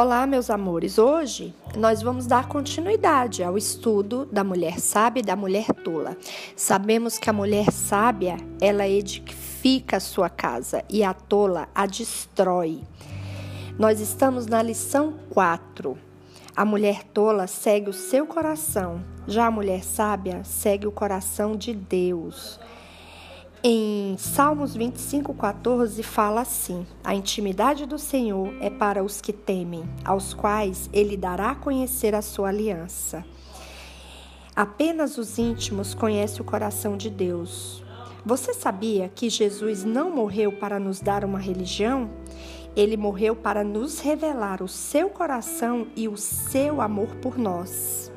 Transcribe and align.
Olá, 0.00 0.28
meus 0.28 0.48
amores. 0.48 0.96
Hoje 0.96 1.52
nós 1.76 2.00
vamos 2.02 2.24
dar 2.24 2.46
continuidade 2.46 3.42
ao 3.42 3.58
estudo 3.58 4.26
da 4.26 4.44
mulher 4.44 4.78
sábia 4.78 5.22
e 5.22 5.24
da 5.24 5.34
mulher 5.34 5.74
tola. 5.74 6.16
Sabemos 6.54 7.18
que 7.18 7.28
a 7.28 7.32
mulher 7.32 7.72
sábia, 7.72 8.36
ela 8.60 8.86
edifica 8.86 9.96
a 9.96 10.00
sua 10.00 10.30
casa 10.30 10.84
e 10.88 11.02
a 11.02 11.12
tola 11.12 11.68
a 11.74 11.84
destrói. 11.84 12.80
Nós 13.76 13.98
estamos 13.98 14.46
na 14.46 14.62
lição 14.62 15.14
4. 15.30 15.98
A 16.54 16.64
mulher 16.64 17.02
tola 17.02 17.48
segue 17.48 17.90
o 17.90 17.92
seu 17.92 18.24
coração, 18.24 19.02
já 19.26 19.46
a 19.46 19.50
mulher 19.50 19.82
sábia 19.82 20.44
segue 20.44 20.86
o 20.86 20.92
coração 20.92 21.56
de 21.56 21.74
Deus. 21.74 22.60
Em 23.60 24.16
Salmos 24.16 24.76
25, 24.76 25.34
14 25.34 26.00
fala 26.04 26.42
assim: 26.42 26.86
A 27.02 27.12
intimidade 27.12 27.86
do 27.86 27.98
Senhor 27.98 28.54
é 28.60 28.70
para 28.70 29.02
os 29.02 29.20
que 29.20 29.32
temem, 29.32 29.82
aos 30.04 30.32
quais 30.32 30.88
ele 30.92 31.16
dará 31.16 31.50
a 31.50 31.54
conhecer 31.56 32.14
a 32.14 32.22
sua 32.22 32.50
aliança. 32.50 33.24
Apenas 34.54 35.18
os 35.18 35.38
íntimos 35.38 35.92
conhecem 35.92 36.40
o 36.40 36.44
coração 36.44 36.96
de 36.96 37.10
Deus. 37.10 37.82
Você 38.24 38.54
sabia 38.54 39.10
que 39.12 39.28
Jesus 39.28 39.82
não 39.82 40.08
morreu 40.08 40.52
para 40.52 40.78
nos 40.78 41.00
dar 41.00 41.24
uma 41.24 41.40
religião? 41.40 42.08
Ele 42.76 42.96
morreu 42.96 43.34
para 43.34 43.64
nos 43.64 43.98
revelar 43.98 44.62
o 44.62 44.68
seu 44.68 45.10
coração 45.10 45.88
e 45.96 46.06
o 46.06 46.16
seu 46.16 46.80
amor 46.80 47.16
por 47.16 47.36
nós. 47.36 48.12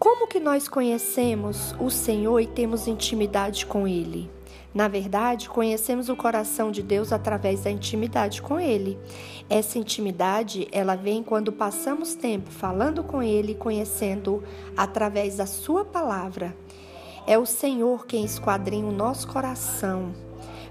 Como 0.00 0.26
que 0.26 0.40
nós 0.40 0.66
conhecemos 0.66 1.74
o 1.78 1.90
Senhor 1.90 2.40
e 2.40 2.46
temos 2.46 2.88
intimidade 2.88 3.66
com 3.66 3.86
Ele? 3.86 4.30
Na 4.72 4.88
verdade, 4.88 5.46
conhecemos 5.46 6.08
o 6.08 6.16
coração 6.16 6.70
de 6.70 6.82
Deus 6.82 7.12
através 7.12 7.64
da 7.64 7.70
intimidade 7.70 8.40
com 8.40 8.58
Ele. 8.58 8.98
Essa 9.46 9.78
intimidade, 9.78 10.66
ela 10.72 10.96
vem 10.96 11.22
quando 11.22 11.52
passamos 11.52 12.14
tempo 12.14 12.50
falando 12.50 13.04
com 13.04 13.22
Ele 13.22 13.54
conhecendo 13.54 14.42
através 14.74 15.36
da 15.36 15.44
Sua 15.44 15.84
palavra. 15.84 16.56
É 17.26 17.38
o 17.38 17.44
Senhor 17.44 18.06
quem 18.06 18.24
esquadrinha 18.24 18.86
o 18.86 18.92
nosso 18.92 19.28
coração 19.28 20.14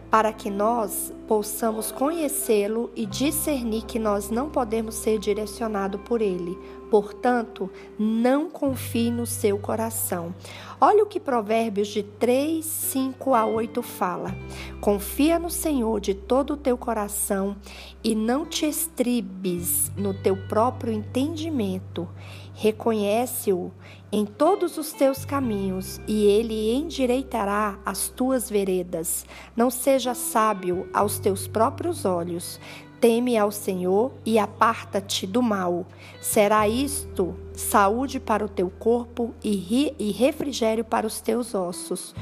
para 0.10 0.34
que 0.34 0.50
nós 0.50 1.14
possamos 1.28 1.92
conhecê-lo 1.92 2.90
e 2.96 3.06
discernir 3.06 3.84
que 3.84 4.00
nós 4.00 4.32
não 4.32 4.50
podemos 4.50 4.96
ser 4.96 5.20
direcionados 5.20 6.02
por 6.02 6.22
ele. 6.22 6.58
Portanto, 6.90 7.70
não 8.00 8.50
confie 8.50 9.12
no 9.12 9.28
seu 9.28 9.60
coração. 9.60 10.34
Olha 10.82 11.04
o 11.04 11.06
que 11.06 11.20
Provérbios 11.20 11.90
de 11.90 12.02
3, 12.02 12.66
5 12.66 13.36
a 13.36 13.46
8 13.46 13.84
fala. 13.84 14.36
Confia 14.82 15.38
no 15.38 15.52
Senhor 15.52 16.00
de 16.00 16.16
todo 16.16 16.54
o 16.54 16.58
teu 16.58 16.76
coração 16.76 17.56
e 18.04 18.16
não 18.16 18.44
te 18.44 18.66
estribes 18.66 19.92
no 19.96 20.16
teu 20.16 20.36
próprio 20.48 20.92
entendimento. 20.92 22.10
Reconhece-o 22.56 23.72
em 24.12 24.26
todos 24.26 24.78
os 24.78 24.92
teus 24.92 25.24
caminhos 25.24 26.02
e 26.08 26.26
ele 26.26 26.74
endireitará 26.74 27.78
as 27.86 28.10
tuas 28.10 28.50
veredas. 28.50 29.26
Não 29.56 29.70
seja 29.70 30.14
sábio 30.14 30.90
aos 30.94 31.20
teus 31.20 31.48
próprios 31.48 32.06
olhos. 32.06 32.60
Teme 33.00 33.38
ao 33.38 33.52
Senhor 33.52 34.12
e 34.26 34.38
aparta-te 34.38 35.26
do 35.26 35.42
mal. 35.42 35.86
Será 36.22 36.68
isto 36.68 37.36
saúde 37.54 38.20
para 38.20 38.44
o 38.44 38.50
teu 38.50 38.70
corpo 38.70 39.34
e 39.44 40.12
refrigério 40.12 40.84
para 40.84 41.08
os 41.08 41.22
teus 41.22 41.54
ossos. 41.54 42.14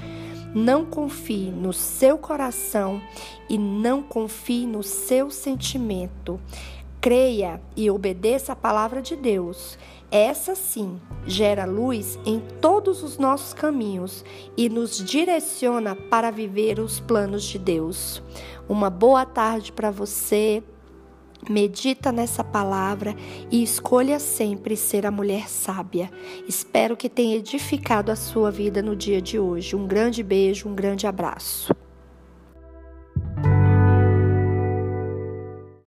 Não 0.54 0.86
confie 0.86 1.52
no 1.52 1.74
seu 1.74 2.18
coração 2.18 3.02
e 3.50 3.58
não 3.58 4.04
confie 4.04 4.66
no 4.66 4.84
seu 4.84 5.30
sentimento. 5.30 6.40
Creia 7.08 7.62
e 7.74 7.90
obedeça 7.90 8.52
a 8.52 8.56
palavra 8.58 9.02
de 9.02 9.16
Deus. 9.16 9.80
Essa 10.12 10.56
sim 10.56 11.00
gera 11.26 11.64
luz 11.64 12.20
em 12.26 12.44
todos 12.60 13.02
os 13.02 13.18
nossos 13.18 13.54
caminhos 13.54 14.26
e 14.58 14.68
nos 14.68 14.98
direciona 14.98 15.96
para 15.96 16.30
viver 16.32 16.82
os 16.82 17.00
planos 17.00 17.46
de 17.46 17.58
Deus. 17.58 18.22
Uma 18.68 18.90
boa 18.90 19.26
tarde 19.26 19.72
para 19.72 19.90
você. 19.90 20.62
Medita 21.50 22.12
nessa 22.12 22.44
palavra 22.44 23.16
e 23.50 23.64
escolha 23.64 24.20
sempre 24.20 24.76
ser 24.76 25.06
a 25.06 25.10
mulher 25.10 25.48
sábia. 25.48 26.12
Espero 26.46 26.98
que 26.98 27.08
tenha 27.08 27.38
edificado 27.38 28.12
a 28.12 28.18
sua 28.18 28.52
vida 28.52 28.82
no 28.82 28.98
dia 28.98 29.22
de 29.22 29.40
hoje. 29.40 29.78
Um 29.78 29.88
grande 29.88 30.22
beijo, 30.22 30.68
um 30.68 30.76
grande 30.76 31.08
abraço. 31.08 31.74